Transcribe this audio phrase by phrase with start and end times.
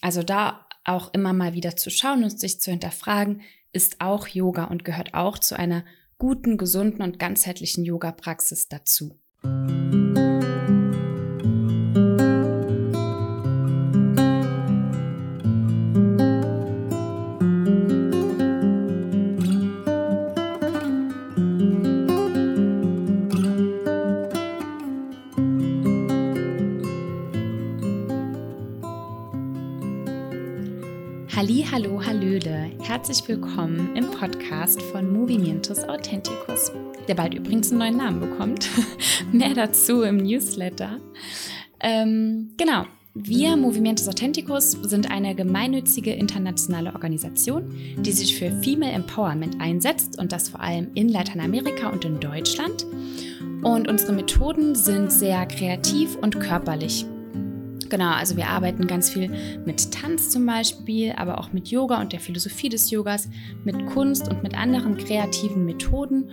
[0.00, 4.64] also da auch immer mal wieder zu schauen und sich zu hinterfragen, ist auch Yoga
[4.64, 5.84] und gehört auch zu einer
[6.18, 9.18] guten, gesunden und ganzheitlichen Yoga-Praxis dazu.
[33.00, 36.70] Herzlich willkommen im Podcast von Movimientus Authenticus,
[37.08, 38.68] der bald übrigens einen neuen Namen bekommt.
[39.32, 40.98] Mehr dazu im Newsletter.
[41.80, 42.84] Ähm, genau.
[43.14, 50.32] Wir, Movimientus Authenticus, sind eine gemeinnützige internationale Organisation, die sich für Female Empowerment einsetzt und
[50.32, 52.84] das vor allem in Lateinamerika und in Deutschland.
[53.62, 57.06] Und unsere Methoden sind sehr kreativ und körperlich.
[57.90, 59.30] Genau, also wir arbeiten ganz viel
[59.66, 63.28] mit Tanz zum Beispiel, aber auch mit Yoga und der Philosophie des Yogas,
[63.64, 66.30] mit Kunst und mit anderen kreativen Methoden,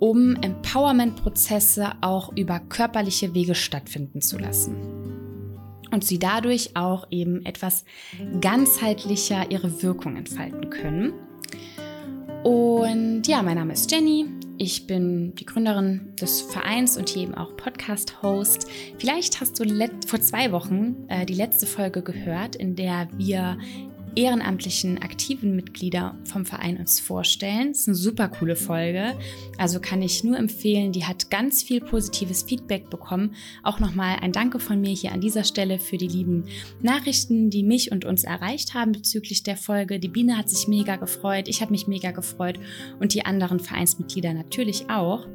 [0.00, 4.76] um Empowerment-Prozesse auch über körperliche Wege stattfinden zu lassen.
[5.90, 7.84] Und sie dadurch auch eben etwas
[8.40, 11.12] ganzheitlicher ihre Wirkung entfalten können.
[12.42, 14.26] Und ja, mein Name ist Jenny.
[14.60, 18.66] Ich bin die Gründerin des Vereins und hier eben auch Podcast-Host.
[18.98, 23.56] Vielleicht hast du vor zwei Wochen äh, die letzte Folge gehört, in der wir
[24.18, 27.68] ehrenamtlichen, aktiven Mitglieder vom Verein uns vorstellen.
[27.68, 29.16] Das ist eine super coole Folge.
[29.58, 30.90] Also kann ich nur empfehlen.
[30.90, 33.36] Die hat ganz viel positives Feedback bekommen.
[33.62, 36.46] Auch nochmal ein Danke von mir hier an dieser Stelle für die lieben
[36.82, 40.00] Nachrichten, die mich und uns erreicht haben bezüglich der Folge.
[40.00, 41.46] Die Biene hat sich mega gefreut.
[41.46, 42.58] Ich habe mich mega gefreut
[42.98, 45.28] und die anderen Vereinsmitglieder natürlich auch.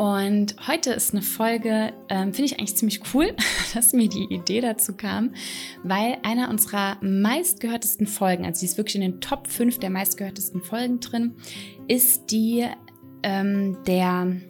[0.00, 3.36] Und heute ist eine Folge, ähm, finde ich eigentlich ziemlich cool,
[3.74, 5.34] dass mir die Idee dazu kam,
[5.82, 10.62] weil einer unserer meistgehörtesten Folgen, also die ist wirklich in den Top 5 der meistgehörtesten
[10.62, 11.34] Folgen drin,
[11.86, 12.66] ist die
[13.22, 14.40] ähm, der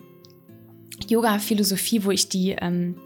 [1.09, 3.01] Yoga-Philosophie, wo ich die ähm,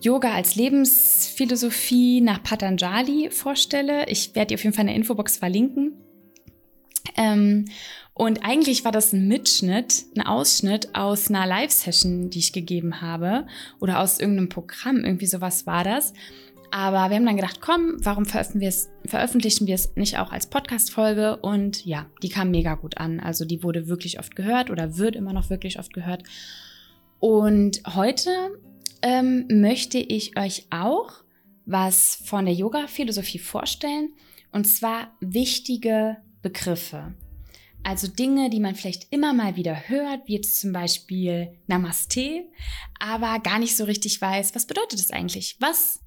[0.00, 4.08] Yoga als Lebensphilosophie nach Patanjali vorstelle.
[4.08, 5.92] Ich werde dir auf jeden Fall in der Infobox verlinken.
[7.16, 7.66] Ähm,
[8.14, 13.46] und eigentlich war das ein Mitschnitt, ein Ausschnitt aus einer Live-Session, die ich gegeben habe
[13.80, 16.12] oder aus irgendeinem Programm, irgendwie sowas war das.
[16.70, 21.36] Aber wir haben dann gedacht, komm, warum veröffentlichen wir es, nicht auch als Podcast-Folge?
[21.38, 23.20] Und ja, die kam mega gut an.
[23.20, 26.22] Also die wurde wirklich oft gehört oder wird immer noch wirklich oft gehört.
[27.18, 28.30] Und heute
[29.02, 31.12] ähm, möchte ich euch auch
[31.66, 34.10] was von der Yoga-Philosophie vorstellen.
[34.50, 37.14] Und zwar wichtige Begriffe.
[37.84, 42.46] Also Dinge, die man vielleicht immer mal wieder hört, wie jetzt zum Beispiel Namaste,
[42.98, 45.56] aber gar nicht so richtig weiß, was bedeutet das eigentlich?
[45.60, 46.00] Was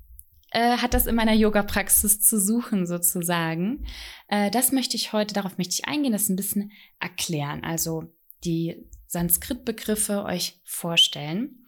[0.51, 3.85] äh, hat das in meiner Yoga-Praxis zu suchen sozusagen?
[4.27, 7.63] Äh, das möchte ich heute, darauf möchte ich eingehen, das ein bisschen erklären.
[7.63, 8.05] Also
[8.43, 11.67] die Sanskrit-Begriffe euch vorstellen.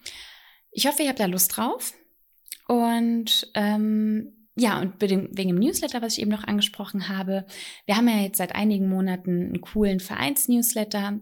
[0.72, 1.94] Ich hoffe, ihr habt da Lust drauf.
[2.68, 7.46] Und ähm, ja, und wegen dem Newsletter, was ich eben noch angesprochen habe,
[7.86, 11.20] wir haben ja jetzt seit einigen Monaten einen coolen Vereins-Newsletter.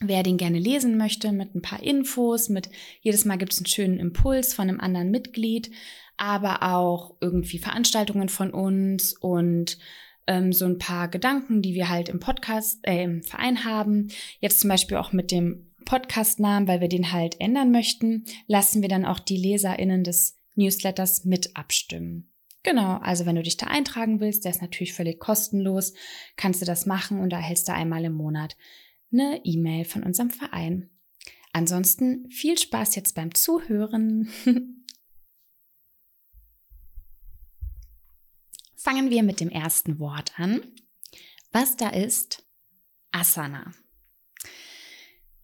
[0.00, 2.68] Wer den gerne lesen möchte, mit ein paar Infos, mit
[3.00, 5.70] jedes Mal gibt es einen schönen Impuls von einem anderen Mitglied,
[6.16, 9.78] aber auch irgendwie Veranstaltungen von uns und
[10.26, 14.08] ähm, so ein paar Gedanken, die wir halt im Podcast, äh, im Verein haben.
[14.40, 18.88] Jetzt zum Beispiel auch mit dem Podcastnamen, weil wir den halt ändern möchten, lassen wir
[18.88, 22.27] dann auch die LeserInnen des Newsletters mit abstimmen.
[22.62, 25.94] Genau, also wenn du dich da eintragen willst, der ist natürlich völlig kostenlos,
[26.36, 28.56] kannst du das machen und da erhältst du einmal im Monat
[29.12, 30.90] eine E-Mail von unserem Verein.
[31.52, 34.28] Ansonsten viel Spaß jetzt beim Zuhören.
[38.76, 40.62] Fangen wir mit dem ersten Wort an.
[41.52, 42.44] Was da ist?
[43.12, 43.72] Asana.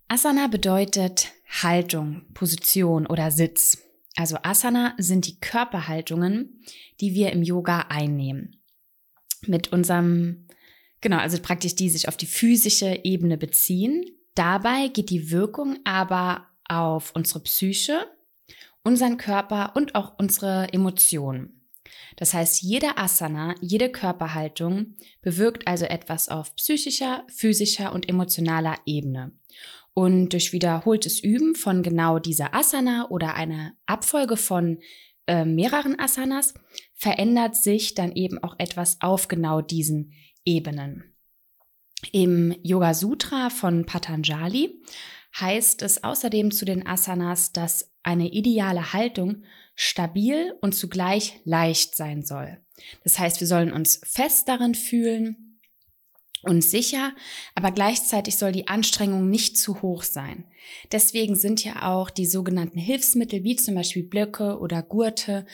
[0.08, 1.32] Asana bedeutet
[1.62, 3.78] Haltung, Position oder Sitz.
[4.16, 6.62] Also Asana sind die Körperhaltungen,
[7.00, 8.56] die wir im Yoga einnehmen.
[9.46, 10.46] Mit unserem,
[11.00, 14.04] genau, also praktisch die sich auf die physische Ebene beziehen.
[14.34, 18.06] Dabei geht die Wirkung aber auf unsere Psyche,
[18.82, 21.60] unseren Körper und auch unsere Emotionen.
[22.16, 29.32] Das heißt, jede Asana, jede Körperhaltung bewirkt also etwas auf psychischer, physischer und emotionaler Ebene.
[29.94, 34.80] Und durch wiederholtes Üben von genau dieser Asana oder einer Abfolge von
[35.26, 36.54] äh, mehreren Asanas
[36.94, 40.12] verändert sich dann eben auch etwas auf genau diesen
[40.44, 41.14] Ebenen.
[42.12, 44.82] Im Yoga Sutra von Patanjali
[45.40, 49.44] heißt es außerdem zu den Asanas, dass eine ideale Haltung
[49.74, 52.60] stabil und zugleich leicht sein soll.
[53.02, 55.43] Das heißt, wir sollen uns fest darin fühlen
[56.44, 57.12] und sicher,
[57.54, 60.44] aber gleichzeitig soll die Anstrengung nicht zu hoch sein.
[60.92, 65.46] Deswegen sind ja auch die sogenannten Hilfsmittel wie zum Beispiel Blöcke oder Gurte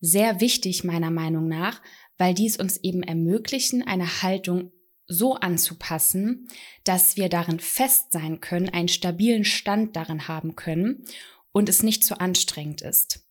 [0.00, 1.82] sehr wichtig meiner Meinung nach,
[2.16, 4.72] weil dies uns eben ermöglichen, eine Haltung
[5.06, 6.48] so anzupassen,
[6.84, 11.04] dass wir darin fest sein können, einen stabilen Stand darin haben können
[11.52, 13.24] und es nicht zu anstrengend ist.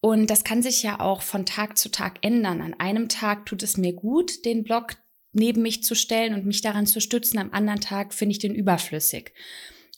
[0.00, 2.60] Und das kann sich ja auch von Tag zu Tag ändern.
[2.60, 4.96] An einem Tag tut es mir gut, den Block
[5.36, 7.38] neben mich zu stellen und mich daran zu stützen.
[7.38, 9.32] Am anderen Tag finde ich den überflüssig.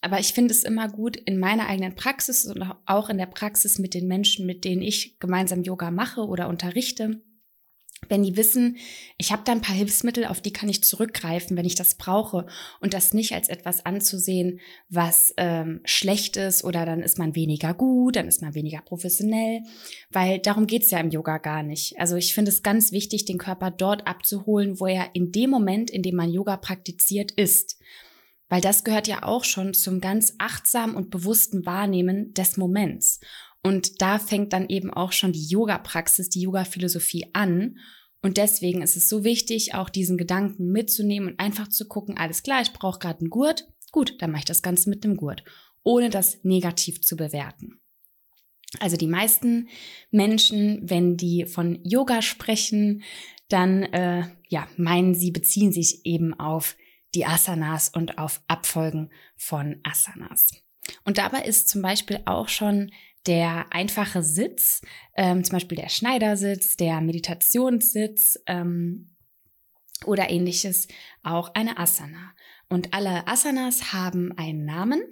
[0.00, 3.79] Aber ich finde es immer gut in meiner eigenen Praxis und auch in der Praxis
[3.79, 7.20] mit den Menschen, mit denen ich gemeinsam Yoga mache oder unterrichte,
[8.09, 8.77] wenn die wissen,
[9.17, 12.47] ich habe da ein paar Hilfsmittel, auf die kann ich zurückgreifen, wenn ich das brauche
[12.81, 17.75] und das nicht als etwas anzusehen, was ähm, schlecht ist oder dann ist man weniger
[17.75, 19.62] gut, dann ist man weniger professionell,
[20.11, 21.99] weil darum geht's ja im Yoga gar nicht.
[21.99, 25.91] Also ich finde es ganz wichtig, den Körper dort abzuholen, wo er in dem Moment,
[25.91, 27.79] in dem man Yoga praktiziert, ist.
[28.49, 33.21] Weil das gehört ja auch schon zum ganz achtsamen und bewussten Wahrnehmen des Moments.
[33.62, 37.78] Und da fängt dann eben auch schon die Yoga-Praxis, die Yoga-Philosophie an.
[38.22, 42.43] Und deswegen ist es so wichtig, auch diesen Gedanken mitzunehmen und einfach zu gucken, alles
[42.43, 43.69] klar, ich brauche gerade einen Gurt.
[43.93, 45.44] Gut, dann mache ich das Ganze mit dem Gurt,
[45.82, 47.81] ohne das negativ zu bewerten.
[48.81, 49.69] Also die meisten
[50.10, 53.02] Menschen, wenn die von Yoga sprechen,
[53.49, 56.76] dann äh, ja meinen sie beziehen sich eben auf
[57.14, 60.50] die Asanas und auf Abfolgen von Asanas.
[61.05, 62.90] Und dabei ist zum Beispiel auch schon
[63.29, 64.81] der einfache Sitz,
[65.15, 69.15] ähm, zum Beispiel der Schneidersitz, der Meditationssitz ähm,
[70.07, 70.89] oder ähnliches,
[71.23, 72.35] auch eine Asana.
[72.69, 75.03] Und alle Asanas haben einen Namen,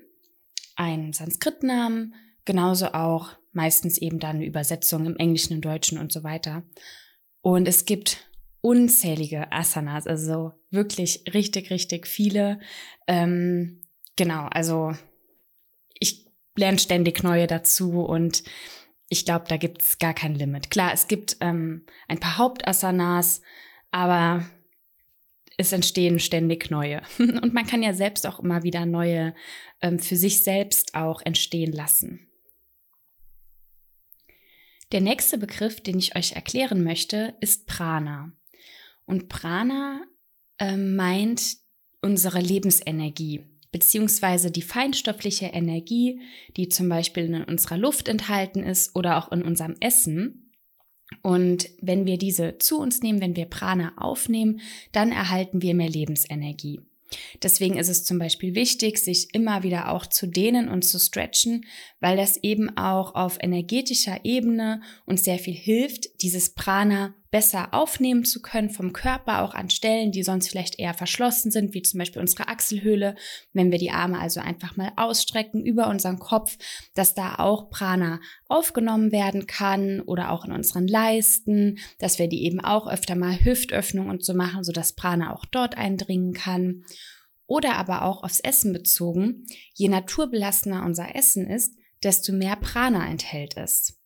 [0.77, 2.15] einen Sanskritnamen,
[2.45, 6.65] genauso auch meistens eben dann eine Übersetzung im Englischen, im Deutschen und so weiter.
[7.43, 8.31] Und es gibt
[8.61, 12.61] unzählige Asanas, also wirklich richtig, richtig viele.
[13.07, 13.83] Ähm,
[14.17, 14.93] genau, also
[16.59, 18.43] lerne ständig neue dazu und
[19.09, 20.71] ich glaube, da gibt es gar kein Limit.
[20.71, 23.41] Klar, es gibt ähm, ein paar Hauptasanas,
[23.91, 24.45] aber
[25.57, 27.03] es entstehen ständig neue.
[27.19, 29.35] Und man kann ja selbst auch immer wieder neue
[29.81, 32.29] ähm, für sich selbst auch entstehen lassen.
[34.93, 38.33] Der nächste Begriff, den ich euch erklären möchte, ist Prana.
[39.05, 40.03] Und Prana
[40.59, 41.57] äh, meint
[42.03, 46.21] unsere Lebensenergie beziehungsweise die feinstoffliche Energie,
[46.57, 50.53] die zum Beispiel in unserer Luft enthalten ist oder auch in unserem Essen.
[51.23, 54.61] Und wenn wir diese zu uns nehmen, wenn wir Prana aufnehmen,
[54.93, 56.81] dann erhalten wir mehr Lebensenergie.
[57.43, 61.65] Deswegen ist es zum Beispiel wichtig, sich immer wieder auch zu dehnen und zu stretchen,
[62.01, 68.25] weil das eben auch auf energetischer Ebene uns sehr viel hilft, dieses Prana besser aufnehmen
[68.25, 71.99] zu können vom Körper, auch an Stellen, die sonst vielleicht eher verschlossen sind, wie zum
[71.99, 73.15] Beispiel unsere Achselhöhle.
[73.53, 76.57] Wenn wir die Arme also einfach mal ausstrecken über unseren Kopf,
[76.95, 82.43] dass da auch Prana aufgenommen werden kann oder auch in unseren Leisten, dass wir die
[82.45, 86.85] eben auch öfter mal Hüftöffnung und so machen, sodass Prana auch dort eindringen kann.
[87.47, 89.45] Oder aber auch aufs Essen bezogen.
[89.75, 94.01] Je naturbelassener unser Essen ist, desto mehr Prana enthält es.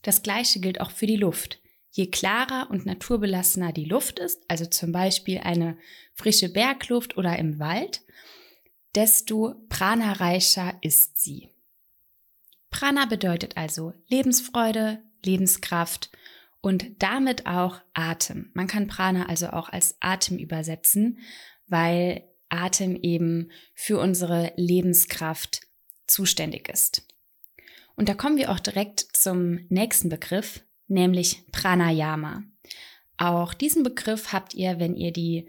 [0.00, 1.60] Das gleiche gilt auch für die Luft.
[1.90, 5.76] Je klarer und naturbelassener die Luft ist, also zum Beispiel eine
[6.14, 8.02] frische Bergluft oder im Wald,
[8.94, 11.50] desto prana-reicher ist sie.
[12.70, 16.10] Prana bedeutet also Lebensfreude, Lebenskraft
[16.60, 18.50] und damit auch Atem.
[18.54, 21.18] Man kann Prana also auch als Atem übersetzen,
[21.66, 25.62] weil Atem eben für unsere Lebenskraft
[26.06, 27.06] zuständig ist.
[27.96, 32.42] Und da kommen wir auch direkt zum nächsten Begriff, nämlich Pranayama.
[33.16, 35.48] Auch diesen Begriff habt ihr, wenn ihr die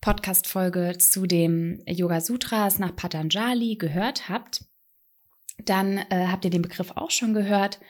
[0.00, 4.64] Podcast-Folge zu dem Yoga Sutras nach Patanjali gehört habt,
[5.64, 7.80] dann äh, habt ihr den Begriff auch schon gehört.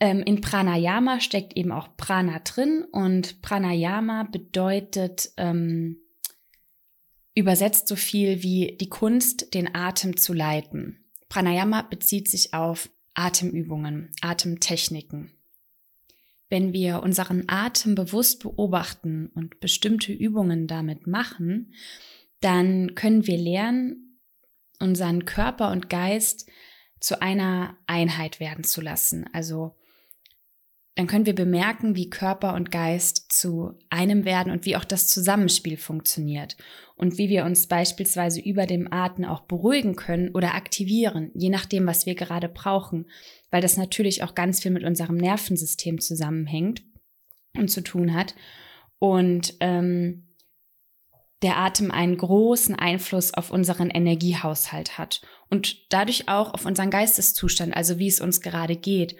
[0.00, 5.98] Ähm, in Pranayama steckt eben auch Prana drin und Pranayama bedeutet ähm,
[7.34, 11.04] übersetzt so viel wie die Kunst, den Atem zu leiten.
[11.28, 15.37] Pranayama bezieht sich auf Atemübungen, Atemtechniken.
[16.48, 21.74] Wenn wir unseren Atem bewusst beobachten und bestimmte Übungen damit machen,
[22.40, 24.20] dann können wir lernen,
[24.80, 26.48] unseren Körper und Geist
[27.00, 29.26] zu einer Einheit werden zu lassen.
[29.32, 29.77] Also
[30.98, 35.06] dann können wir bemerken, wie Körper und Geist zu einem werden und wie auch das
[35.06, 36.56] Zusammenspiel funktioniert
[36.96, 41.86] und wie wir uns beispielsweise über dem Atmen auch beruhigen können oder aktivieren, je nachdem,
[41.86, 43.06] was wir gerade brauchen,
[43.52, 46.82] weil das natürlich auch ganz viel mit unserem Nervensystem zusammenhängt
[47.56, 48.34] und zu tun hat.
[48.98, 50.26] Und ähm,
[51.42, 57.76] der Atem einen großen Einfluss auf unseren Energiehaushalt hat und dadurch auch auf unseren Geisteszustand,
[57.76, 59.14] also wie es uns gerade geht.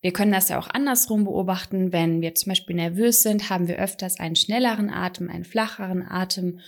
[0.00, 1.92] Wir können das ja auch andersrum beobachten.
[1.92, 6.60] Wenn wir zum Beispiel nervös sind, haben wir öfters einen schnelleren Atem, einen flacheren Atem.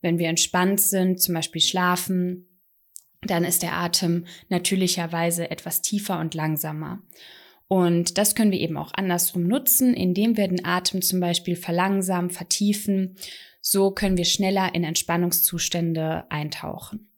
[0.00, 2.46] Wenn wir entspannt sind, zum Beispiel schlafen,
[3.22, 7.02] dann ist der Atem natürlicherweise etwas tiefer und langsamer.
[7.68, 12.30] Und das können wir eben auch andersrum nutzen, indem wir den Atem zum Beispiel verlangsamen,
[12.30, 13.14] vertiefen.
[13.60, 17.09] So können wir schneller in Entspannungszustände eintauchen.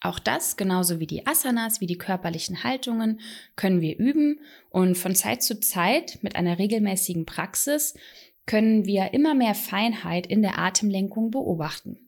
[0.00, 3.20] Auch das, genauso wie die Asanas, wie die körperlichen Haltungen,
[3.56, 7.94] können wir üben und von Zeit zu Zeit mit einer regelmäßigen Praxis
[8.46, 11.98] können wir immer mehr Feinheit in der Atemlenkung beobachten.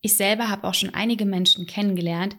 [0.00, 2.36] Ich selber habe auch schon einige Menschen kennengelernt,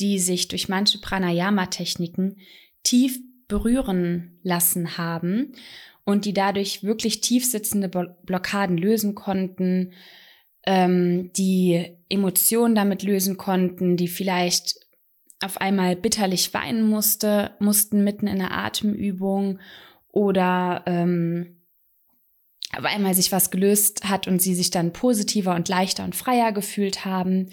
[0.00, 2.36] die sich durch manche Pranayama-Techniken
[2.82, 5.54] tief berühren lassen haben
[6.04, 9.92] und die dadurch wirklich tief sitzende Blockaden lösen konnten,
[10.66, 14.74] ähm, die Emotionen damit lösen konnten, die vielleicht
[15.42, 19.58] auf einmal bitterlich weinen musste, mussten mitten in der Atemübung
[20.08, 21.60] oder ähm,
[22.76, 26.52] auf einmal sich was gelöst hat und sie sich dann positiver und leichter und freier
[26.52, 27.50] gefühlt haben.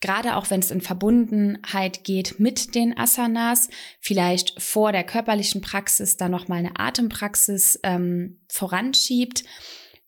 [0.00, 3.68] Gerade auch wenn es in Verbundenheit geht mit den Asanas,
[4.00, 9.44] vielleicht vor der körperlichen Praxis dann nochmal eine Atempraxis ähm, voranschiebt,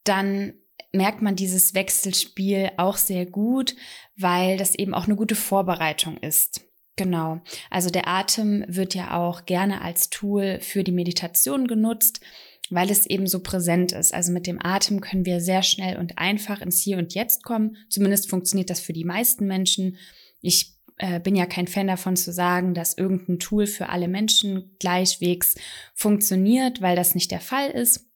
[0.05, 0.55] dann
[0.93, 3.75] merkt man dieses Wechselspiel auch sehr gut,
[4.17, 6.61] weil das eben auch eine gute Vorbereitung ist.
[6.97, 7.41] Genau.
[7.71, 12.21] Also der Atem wird ja auch gerne als Tool für die Meditation genutzt,
[12.69, 14.13] weil es eben so präsent ist.
[14.13, 17.77] Also mit dem Atem können wir sehr schnell und einfach ins Hier und Jetzt kommen.
[17.89, 19.97] Zumindest funktioniert das für die meisten Menschen.
[20.43, 24.77] Ich äh, bin ja kein Fan davon zu sagen, dass irgendein Tool für alle Menschen
[24.79, 25.55] gleichwegs
[25.95, 28.12] funktioniert, weil das nicht der Fall ist.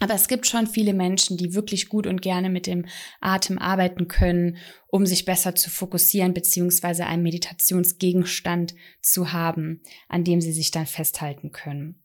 [0.00, 2.86] Aber es gibt schon viele Menschen, die wirklich gut und gerne mit dem
[3.20, 10.40] Atem arbeiten können, um sich besser zu fokussieren, beziehungsweise einen Meditationsgegenstand zu haben, an dem
[10.40, 12.04] sie sich dann festhalten können.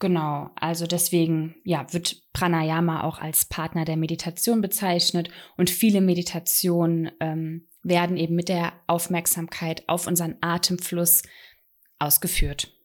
[0.00, 7.12] Genau, also deswegen ja, wird Pranayama auch als Partner der Meditation bezeichnet und viele Meditationen
[7.20, 11.22] ähm, werden eben mit der Aufmerksamkeit auf unseren Atemfluss
[12.00, 12.76] ausgeführt.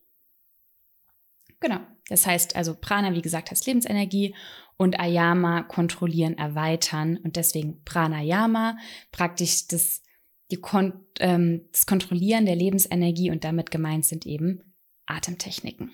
[1.59, 1.79] Genau.
[2.09, 4.33] Das heißt also, Prana, wie gesagt, heißt Lebensenergie
[4.77, 8.77] und Ayama kontrollieren, erweitern und deswegen Pranayama,
[9.11, 10.03] praktisch das,
[10.51, 14.73] die Kon ähm, das Kontrollieren der Lebensenergie und damit gemeint sind eben
[15.05, 15.91] Atemtechniken.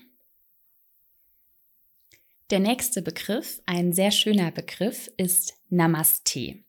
[2.50, 6.62] Der nächste Begriff, ein sehr schöner Begriff, ist Namaste.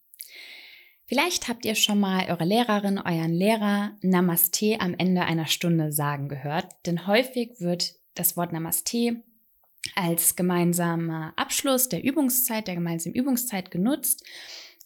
[1.06, 6.30] Vielleicht habt ihr schon mal eure Lehrerin, euren Lehrer Namaste am Ende einer Stunde sagen
[6.30, 9.22] gehört, denn häufig wird das Wort Namaste
[9.96, 14.26] als gemeinsamer Abschluss der Übungszeit, der gemeinsamen Übungszeit genutzt,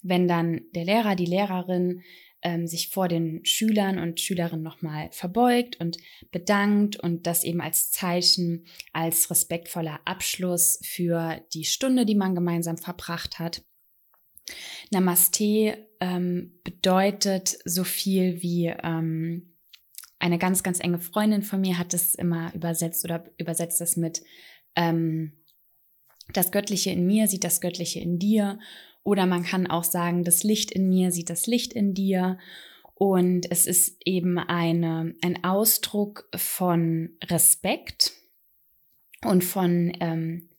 [0.01, 2.03] wenn dann der Lehrer, die Lehrerin
[2.41, 5.97] ähm, sich vor den Schülern und Schülerinnen nochmal verbeugt und
[6.31, 12.77] bedankt und das eben als Zeichen, als respektvoller Abschluss für die Stunde, die man gemeinsam
[12.77, 13.63] verbracht hat.
[14.91, 19.55] Namaste ähm, bedeutet so viel wie ähm,
[20.17, 24.21] eine ganz, ganz enge Freundin von mir hat es immer übersetzt oder übersetzt es mit
[24.79, 25.33] ähm,
[26.33, 28.59] das Göttliche in mir sieht das Göttliche in dir.
[29.03, 32.37] Oder man kann auch sagen, das Licht in mir sieht das Licht in dir.
[32.95, 38.13] Und es ist eben eine, ein Ausdruck von Respekt
[39.23, 40.49] und von ähm,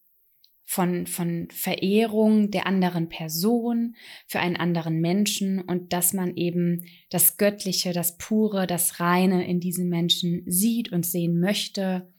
[0.70, 3.96] von, von Verehrung der anderen Person,
[4.28, 9.58] für einen anderen Menschen und dass man eben das Göttliche, das Pure, das Reine in
[9.58, 12.14] diesem Menschen sieht und sehen möchte.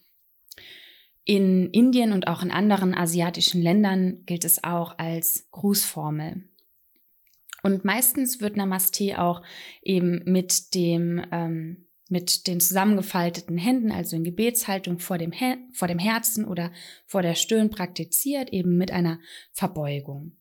[1.23, 6.43] In Indien und auch in anderen asiatischen Ländern gilt es auch als Grußformel.
[7.63, 9.43] Und meistens wird Namaste auch
[9.83, 15.31] eben mit dem ähm, mit den zusammengefalteten Händen, also in Gebetshaltung vor dem,
[15.71, 16.73] vor dem Herzen oder
[17.05, 19.17] vor der Stirn praktiziert, eben mit einer
[19.53, 20.33] Verbeugung.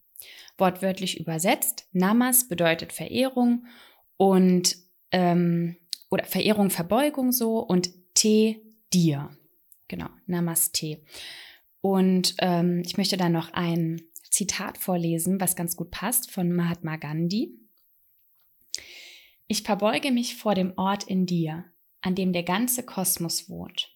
[0.59, 3.67] Wortwörtlich übersetzt, Namas bedeutet Verehrung
[4.17, 4.79] und
[5.13, 5.77] ähm,
[6.11, 8.57] oder Verehrung, Verbeugung so und Te
[8.93, 9.31] dir.
[9.91, 11.03] Genau, Namaste.
[11.81, 16.95] Und ähm, ich möchte da noch ein Zitat vorlesen, was ganz gut passt von Mahatma
[16.95, 17.59] Gandhi.
[19.49, 21.65] Ich verbeuge mich vor dem Ort in dir,
[22.03, 23.91] an dem der ganze Kosmos wohnt.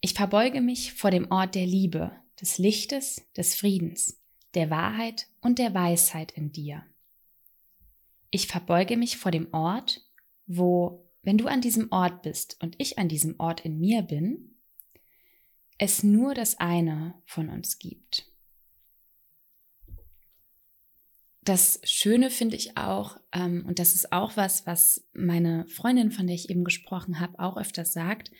[0.00, 2.10] Ich verbeuge mich vor dem Ort der Liebe,
[2.40, 4.20] des Lichtes, des Friedens,
[4.54, 6.82] der Wahrheit und der Weisheit in dir.
[8.30, 10.04] Ich verbeuge mich vor dem Ort,
[10.48, 14.54] wo, wenn du an diesem Ort bist und ich an diesem Ort in mir bin,
[15.78, 18.26] es nur das eine von uns gibt.
[21.42, 26.26] Das Schöne finde ich auch, ähm, und das ist auch was, was meine Freundin, von
[26.26, 28.30] der ich eben gesprochen habe, auch öfters sagt,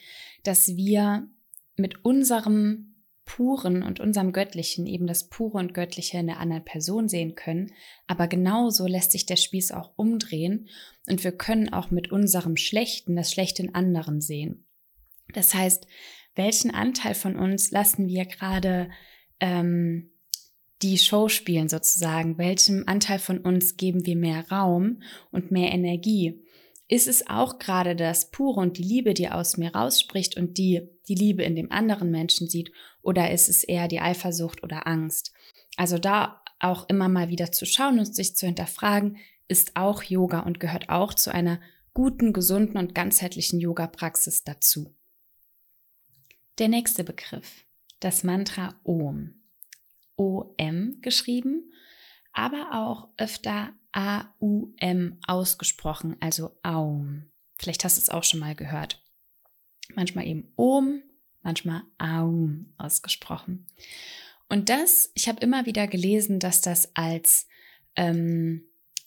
[0.42, 1.28] dass wir
[1.76, 2.93] mit unserem
[3.24, 7.72] Puren und unserem Göttlichen eben das Pure und Göttliche in der anderen Person sehen können.
[8.06, 10.68] Aber genauso lässt sich der Spieß auch umdrehen
[11.06, 14.66] und wir können auch mit unserem Schlechten das Schlechte in anderen sehen.
[15.32, 15.86] Das heißt,
[16.34, 18.90] welchen Anteil von uns lassen wir gerade
[19.40, 20.10] ähm,
[20.82, 22.38] die Show spielen sozusagen?
[22.38, 26.42] Welchem Anteil von uns geben wir mehr Raum und mehr Energie?
[26.88, 30.88] Ist es auch gerade das Pure und die Liebe, die aus mir rausspricht und die
[31.08, 32.72] die Liebe in dem anderen Menschen sieht?
[33.02, 35.32] Oder ist es eher die Eifersucht oder Angst?
[35.76, 39.18] Also da auch immer mal wieder zu schauen und sich zu hinterfragen,
[39.48, 41.60] ist auch Yoga und gehört auch zu einer
[41.92, 44.94] guten, gesunden und ganzheitlichen Yoga-Praxis dazu.
[46.58, 47.64] Der nächste Begriff,
[48.00, 49.34] das Mantra Om.
[50.16, 51.72] OM geschrieben,
[52.32, 57.30] aber auch öfter A-U-M ausgesprochen, also Aum.
[57.58, 59.03] Vielleicht hast du es auch schon mal gehört.
[59.94, 61.02] Manchmal eben Om,
[61.42, 63.66] manchmal Aum ausgesprochen.
[64.48, 67.46] Und das, ich habe immer wieder gelesen, dass das als
[67.96, 68.64] ähm,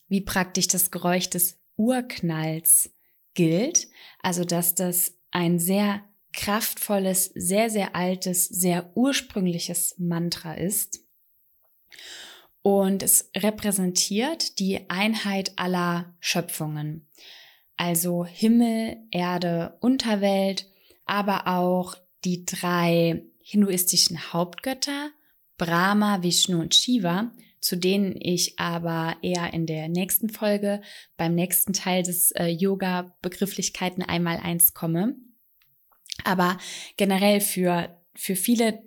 [0.07, 2.91] wie praktisch das Geräusch des Urknalls
[3.33, 3.87] gilt.
[4.21, 6.03] Also dass das ein sehr
[6.33, 10.99] kraftvolles, sehr, sehr altes, sehr ursprüngliches Mantra ist.
[12.61, 17.07] Und es repräsentiert die Einheit aller Schöpfungen.
[17.77, 20.67] Also Himmel, Erde, Unterwelt,
[21.05, 25.11] aber auch die drei hinduistischen Hauptgötter,
[25.57, 27.31] Brahma, Vishnu und Shiva,
[27.61, 30.81] zu denen ich aber eher in der nächsten Folge
[31.15, 35.15] beim nächsten Teil des äh, Yoga-Begrifflichkeiten einmal eins komme.
[36.23, 36.57] Aber
[36.97, 38.83] generell für, für viele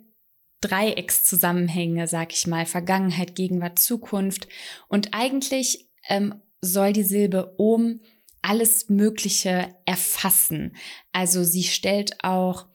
[0.61, 4.47] Dreieckszusammenhänge, sag ich mal, Vergangenheit, Gegenwart, Zukunft.
[4.87, 8.01] Und eigentlich ähm, soll die Silbe Om
[8.41, 10.75] alles Mögliche erfassen.
[11.11, 12.67] Also sie stellt auch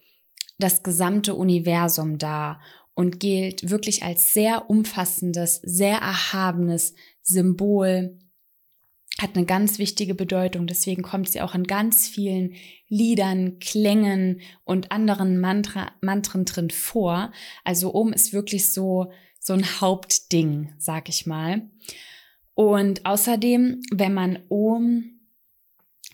[0.58, 2.60] das gesamte Universum dar
[2.94, 8.18] und gilt wirklich als sehr umfassendes, sehr erhabenes Symbol
[9.20, 10.66] hat eine ganz wichtige Bedeutung.
[10.66, 12.54] Deswegen kommt sie auch in ganz vielen
[12.88, 17.32] Liedern, Klängen und anderen Mantra, Mantren drin vor.
[17.64, 21.70] Also Om ist wirklich so, so ein Hauptding, sag ich mal.
[22.54, 25.15] Und außerdem, wenn man Om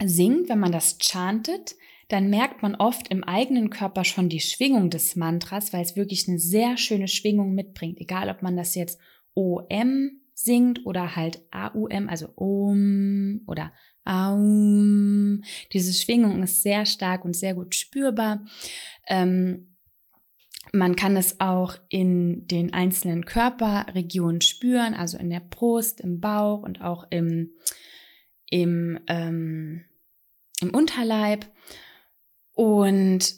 [0.09, 1.77] singt, wenn man das chantet,
[2.09, 6.29] dann merkt man oft im eigenen Körper schon die Schwingung des Mantras, weil es wirklich
[6.29, 8.01] eine sehr schöne Schwingung mitbringt.
[8.01, 9.01] Egal, ob man das jetzt
[9.35, 13.73] OM singt oder halt AUM, also OM oder
[14.05, 15.43] AUM.
[15.73, 18.45] Diese Schwingung ist sehr stark und sehr gut spürbar.
[19.09, 19.69] Ähm,
[20.73, 26.62] man kann es auch in den einzelnen Körperregionen spüren, also in der Brust, im Bauch
[26.62, 27.51] und auch im,
[28.49, 29.85] im, ähm,
[30.62, 31.46] im Unterleib.
[32.53, 33.35] Und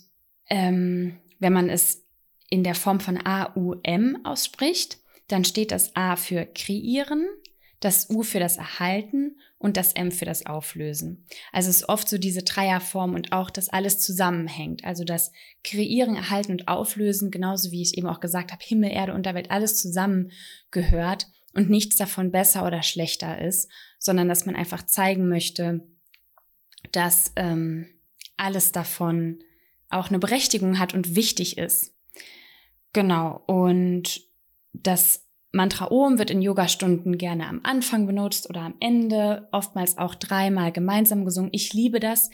[0.48, 2.04] ähm, wenn man es
[2.50, 7.26] in der Form von AUM ausspricht, dann steht das A für kreieren,
[7.80, 11.26] das U für das Erhalten und das M für das Auflösen.
[11.52, 14.84] Also es ist oft so diese Dreierform und auch, dass alles zusammenhängt.
[14.84, 15.32] Also das
[15.62, 19.80] Kreieren, Erhalten und Auflösen, genauso wie ich eben auch gesagt habe, Himmel, Erde, Unterwelt, alles
[19.80, 25.86] zusammengehört und nichts davon besser oder schlechter ist, sondern dass man einfach zeigen möchte,
[26.96, 27.86] dass ähm,
[28.36, 29.40] alles davon
[29.88, 31.94] auch eine Berechtigung hat und wichtig ist.
[32.92, 33.42] Genau.
[33.46, 34.22] Und
[34.72, 40.14] das Mantra Om wird in Yogastunden gerne am Anfang benutzt oder am Ende, oftmals auch
[40.14, 41.50] dreimal gemeinsam gesungen.
[41.52, 42.30] Ich liebe das,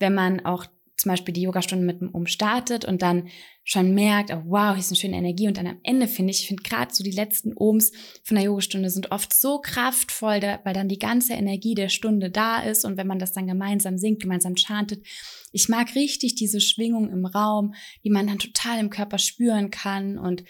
[0.00, 3.28] wenn man auch zum Beispiel die Yogastunde mit dem Om startet und dann
[3.64, 6.42] schon merkt, oh wow, hier ist eine schöne Energie und dann am Ende finde ich,
[6.42, 10.74] ich finde gerade so die letzten Oms von der Yogastunde sind oft so kraftvoll, weil
[10.74, 14.20] dann die ganze Energie der Stunde da ist und wenn man das dann gemeinsam singt,
[14.20, 15.04] gemeinsam chantet.
[15.52, 20.18] Ich mag richtig diese Schwingung im Raum, die man dann total im Körper spüren kann
[20.18, 20.44] und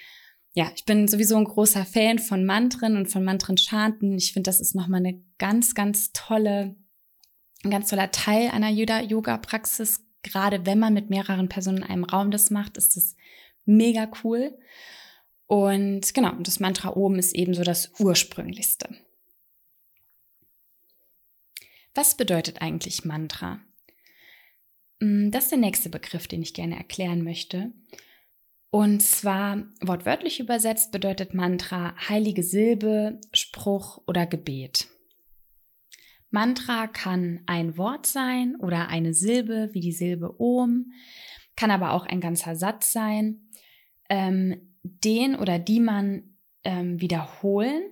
[0.57, 4.16] ja, ich bin sowieso ein großer Fan von Mantren und von Mantren-Chanten.
[4.16, 6.76] Ich finde, das ist nochmal eine ganz, ganz tolle,
[7.64, 10.04] ein ganz toller Teil einer Yoga-Praxis.
[10.24, 13.14] Gerade wenn man mit mehreren Personen in einem Raum das macht, ist das
[13.64, 14.58] mega cool.
[15.46, 18.88] Und genau, das Mantra oben ist ebenso das ursprünglichste.
[21.94, 23.60] Was bedeutet eigentlich Mantra?
[25.00, 27.72] mm, das ist der nächste Begriff, den ich gerne erklären möchte.
[28.70, 34.88] Und zwar wortwörtlich übersetzt bedeutet Mantra heilige Silbe, Spruch oder Gebet.
[36.35, 40.90] Mantra kann ein Wort sein oder eine Silbe wie die Silbe Om,
[41.55, 43.49] kann aber auch ein ganzer Satz sein,
[44.11, 47.85] ähm, den oder die man ähm, wiederholen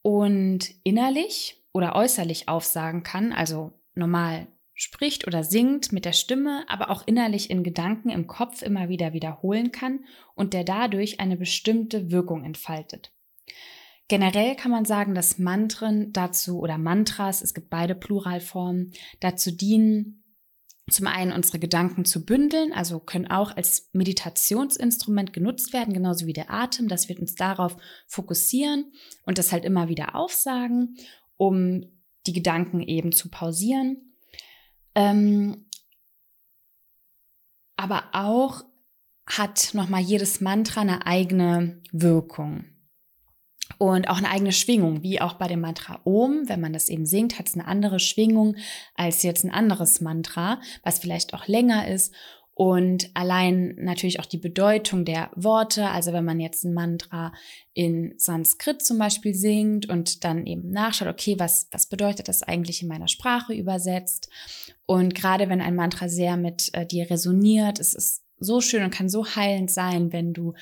[0.00, 6.88] und innerlich oder äußerlich aufsagen kann, also normal spricht oder singt mit der Stimme, aber
[6.88, 12.10] auch innerlich in Gedanken im Kopf immer wieder wiederholen kann und der dadurch eine bestimmte
[12.10, 13.12] Wirkung entfaltet.
[14.10, 20.24] Generell kann man sagen, dass Mantren dazu oder Mantras, es gibt beide Pluralformen, dazu dienen,
[20.90, 26.32] zum einen unsere Gedanken zu bündeln, also können auch als Meditationsinstrument genutzt werden, genauso wie
[26.32, 27.76] der Atem, dass wir uns darauf
[28.08, 28.92] fokussieren
[29.26, 30.96] und das halt immer wieder aufsagen,
[31.36, 31.84] um
[32.26, 34.16] die Gedanken eben zu pausieren.
[34.96, 35.68] Ähm,
[37.76, 38.64] aber auch
[39.24, 42.64] hat nochmal jedes Mantra eine eigene Wirkung
[43.78, 46.48] und auch eine eigene Schwingung, wie auch bei dem Mantra Om.
[46.48, 48.56] Wenn man das eben singt, hat es eine andere Schwingung
[48.94, 52.14] als jetzt ein anderes Mantra, was vielleicht auch länger ist.
[52.60, 55.88] Und allein natürlich auch die Bedeutung der Worte.
[55.88, 57.32] Also wenn man jetzt ein Mantra
[57.72, 62.82] in Sanskrit zum Beispiel singt und dann eben nachschaut, okay, was, was bedeutet das eigentlich
[62.82, 64.28] in meiner Sprache übersetzt?
[64.84, 68.90] Und gerade wenn ein Mantra sehr mit äh, dir resoniert, es ist so schön und
[68.90, 70.54] kann so heilend sein, wenn du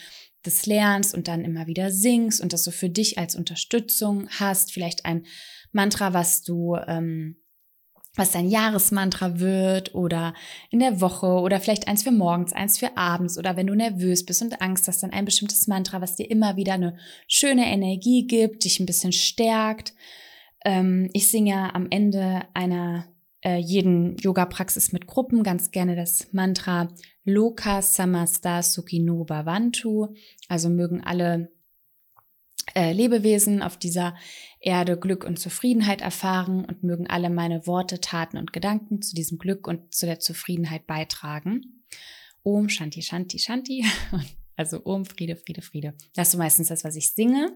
[0.49, 4.73] das lernst und dann immer wieder singst und das so für dich als Unterstützung hast.
[4.73, 5.27] Vielleicht ein
[5.73, 7.37] Mantra, was du, ähm,
[8.15, 10.35] was dein Jahresmantra wird oder
[10.71, 14.27] in der Woche oder vielleicht eins für morgens, eins für abends oder wenn du nervös
[14.27, 16.97] bist und Angst hast, dann ein bestimmtes Mantra, was dir immer wieder eine
[17.29, 19.95] schöne Energie gibt, dich ein bisschen stärkt.
[20.65, 23.07] Ähm, ich singe am Ende einer
[23.45, 26.89] äh, jeden Yoga-Praxis mit Gruppen ganz gerne das Mantra
[27.29, 30.15] Loka Samasta Sukhino Bhavantu.
[30.49, 31.53] Also mögen alle
[32.75, 34.17] äh, Lebewesen auf dieser
[34.61, 39.39] Erde Glück und Zufriedenheit erfahren und mögen alle meine Worte, Taten und Gedanken zu diesem
[39.39, 41.85] Glück und zu der Zufriedenheit beitragen.
[42.43, 43.85] Om Shanti Shanti Shanti.
[44.57, 45.95] Also Om Friede, Friede, Friede.
[46.17, 47.53] Das ist so meistens das, was ich singe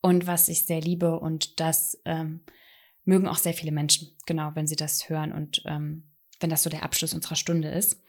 [0.00, 2.40] und was ich sehr liebe und das ähm,
[3.04, 6.70] mögen auch sehr viele Menschen, genau, wenn sie das hören und ähm, wenn das so
[6.70, 8.02] der Abschluss unserer Stunde ist.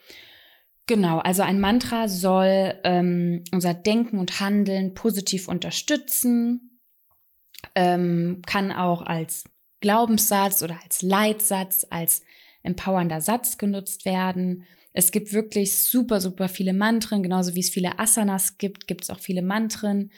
[0.89, 6.79] Genau, also ein Mantra soll ähm, unser Denken und Handeln positiv unterstützen,
[7.75, 9.43] ähm, kann auch als
[9.81, 12.23] Glaubenssatz oder als Leitsatz, als
[12.63, 14.65] empowernder Satz genutzt werden.
[14.91, 19.11] Es gibt wirklich super, super viele Mantren, genauso wie es viele Asanas gibt, gibt es
[19.11, 20.11] auch viele Mantren.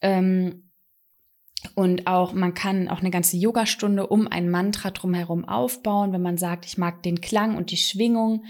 [0.00, 0.70] Ähm,
[1.74, 6.38] und auch, man kann auch eine ganze Yogastunde um ein Mantra drumherum aufbauen, wenn man
[6.38, 8.44] sagt, ich mag den Klang und die Schwingung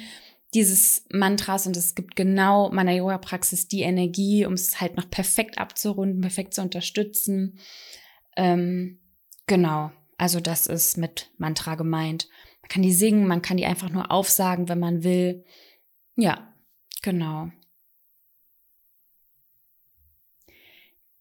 [0.55, 5.59] dieses Mantras und es gibt genau meiner Yoga-Praxis die Energie, um es halt noch perfekt
[5.59, 7.59] abzurunden, perfekt zu unterstützen.
[8.37, 9.01] Ähm,
[9.47, 12.29] genau, also das ist mit Mantra gemeint.
[12.63, 15.45] Man kann die singen, man kann die einfach nur aufsagen, wenn man will.
[16.17, 16.55] Ja,
[17.03, 17.51] genau.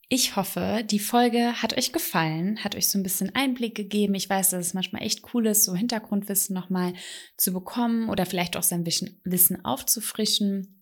[0.10, 4.15] Ich hoffe, die Folge hat euch gefallen, hat euch so ein bisschen Einblick gegeben.
[4.15, 6.93] Ich weiß, dass es manchmal echt cool ist, so Hintergrundwissen nochmal
[7.36, 10.76] zu bekommen oder vielleicht auch sein Wissen aufzufrischen.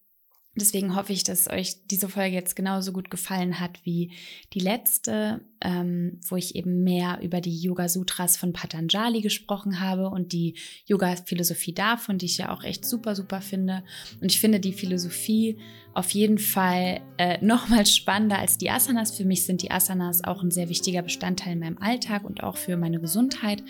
[0.55, 4.11] Deswegen hoffe ich, dass euch diese Folge jetzt genauso gut gefallen hat wie
[4.53, 10.09] die letzte, ähm, wo ich eben mehr über die Yoga Sutras von Patanjali gesprochen habe
[10.09, 13.83] und die Yoga Philosophie davon, die ich ja auch echt super, super finde.
[14.21, 15.57] Und ich finde die Philosophie
[15.93, 19.11] auf jeden Fall äh, nochmal spannender als die Asanas.
[19.11, 22.57] Für mich sind die Asanas auch ein sehr wichtiger Bestandteil in meinem Alltag und auch
[22.57, 23.63] für meine Gesundheit.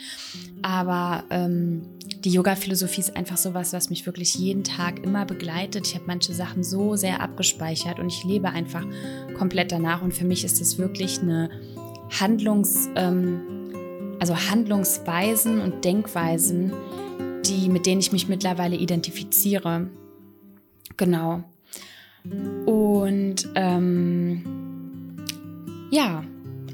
[0.62, 1.84] Aber ähm,
[2.26, 5.88] die Yoga-Philosophie ist einfach sowas, was mich wirklich jeden Tag immer begleitet.
[5.88, 8.84] Ich habe manche Sachen so sehr abgespeichert und ich lebe einfach
[9.38, 10.02] komplett danach.
[10.02, 11.52] Und für mich ist das wirklich eine
[12.20, 16.74] Handlungs, ähm, also Handlungsweisen und Denkweisen,
[17.46, 19.88] die, mit denen ich mich mittlerweile identifiziere.
[20.98, 21.44] Genau.
[22.66, 24.44] Und ähm,
[25.92, 26.24] ja,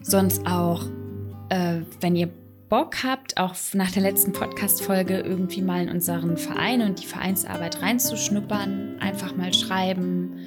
[0.00, 0.86] sonst auch,
[1.48, 2.30] äh, wenn ihr
[2.72, 7.82] Bock habt, auch nach der letzten Podcast-Folge irgendwie mal in unseren Verein und die Vereinsarbeit
[7.82, 10.38] reinzuschnuppern, einfach mal schreiben.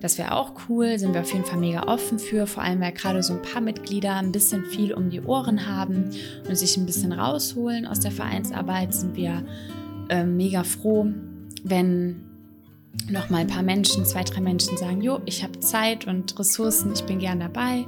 [0.00, 2.90] Das wäre auch cool, sind wir auf jeden Fall mega offen für, vor allem weil
[2.90, 6.10] gerade so ein paar Mitglieder ein bisschen viel um die Ohren haben
[6.48, 9.44] und sich ein bisschen rausholen aus der Vereinsarbeit, sind wir
[10.08, 11.06] äh, mega froh,
[11.62, 12.24] wenn
[13.08, 16.92] noch mal ein paar Menschen, zwei, drei Menschen sagen, jo, ich habe Zeit und Ressourcen,
[16.92, 17.86] ich bin gern dabei.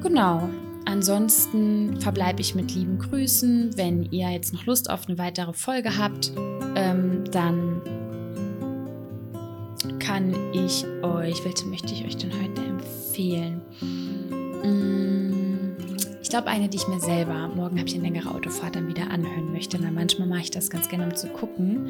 [0.00, 0.48] Genau.
[0.88, 3.76] Ansonsten verbleibe ich mit lieben Grüßen.
[3.76, 6.32] Wenn ihr jetzt noch Lust auf eine weitere Folge habt,
[6.76, 7.82] ähm, dann
[9.98, 13.60] kann ich euch, welche möchte ich euch denn heute empfehlen?
[14.64, 15.76] Mm,
[16.22, 19.10] ich glaube, eine, die ich mir selber, morgen habe ich eine längere Autofahrt, dann wieder
[19.10, 19.78] anhören möchte.
[19.82, 21.86] Weil manchmal mache ich das ganz gerne, um zu gucken,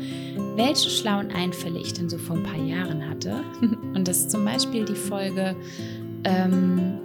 [0.56, 3.44] welche schlauen Einfälle ich denn so vor ein paar Jahren hatte.
[3.94, 5.54] Und das ist zum Beispiel die Folge,
[6.24, 6.98] ähm,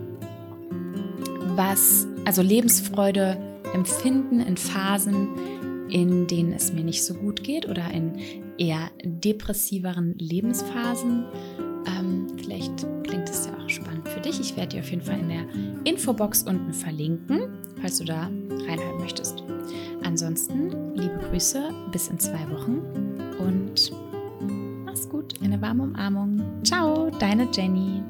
[1.55, 3.37] was, also Lebensfreude
[3.73, 5.29] empfinden in Phasen,
[5.89, 8.13] in denen es mir nicht so gut geht oder in
[8.57, 11.25] eher depressiveren Lebensphasen.
[11.85, 14.39] Ähm, vielleicht klingt es ja auch spannend für dich.
[14.39, 15.45] Ich werde dir auf jeden Fall in der
[15.83, 17.49] Infobox unten verlinken,
[17.81, 18.29] falls du da
[18.67, 19.43] reinhören möchtest.
[20.03, 22.81] Ansonsten liebe Grüße, bis in zwei Wochen
[23.39, 23.91] und
[24.85, 25.33] mach's gut.
[25.43, 26.41] Eine warme Umarmung.
[26.63, 28.03] Ciao, deine Jenny.